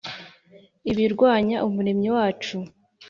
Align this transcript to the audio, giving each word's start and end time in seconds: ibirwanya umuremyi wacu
ibirwanya 0.91 1.57
umuremyi 1.67 2.09
wacu 2.15 2.57